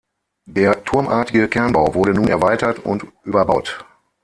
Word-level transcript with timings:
Der 0.47 0.83
turmartige 0.83 1.47
Kernbau 1.47 1.93
wurde 1.93 2.15
nun 2.15 2.27
erweitert 2.27 2.79
und 2.79 3.05
überbaut. 3.23 3.85